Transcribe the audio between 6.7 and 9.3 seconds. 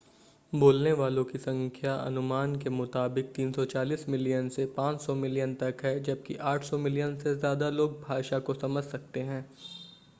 million से ज़्यादा लोग भाषा को समझ सकते